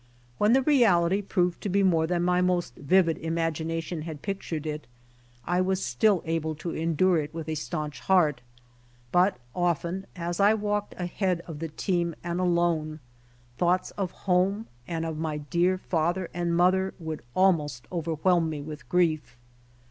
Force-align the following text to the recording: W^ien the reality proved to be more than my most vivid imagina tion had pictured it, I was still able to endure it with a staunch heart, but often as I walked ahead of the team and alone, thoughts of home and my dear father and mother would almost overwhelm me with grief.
W^ien 0.41 0.55
the 0.55 0.63
reality 0.63 1.21
proved 1.21 1.61
to 1.61 1.69
be 1.69 1.83
more 1.83 2.07
than 2.07 2.23
my 2.23 2.41
most 2.41 2.75
vivid 2.75 3.19
imagina 3.21 3.83
tion 3.83 4.01
had 4.01 4.23
pictured 4.23 4.65
it, 4.65 4.87
I 5.45 5.61
was 5.61 5.85
still 5.85 6.23
able 6.25 6.55
to 6.55 6.71
endure 6.75 7.19
it 7.19 7.31
with 7.35 7.47
a 7.47 7.53
staunch 7.53 7.99
heart, 7.99 8.41
but 9.11 9.37
often 9.53 10.07
as 10.15 10.39
I 10.39 10.55
walked 10.55 10.95
ahead 10.97 11.41
of 11.41 11.59
the 11.59 11.67
team 11.69 12.15
and 12.23 12.39
alone, 12.41 12.99
thoughts 13.59 13.91
of 13.91 14.09
home 14.25 14.65
and 14.87 15.05
my 15.19 15.37
dear 15.37 15.77
father 15.77 16.31
and 16.33 16.57
mother 16.57 16.95
would 16.97 17.21
almost 17.35 17.85
overwhelm 17.91 18.49
me 18.49 18.59
with 18.59 18.89
grief. 18.89 19.37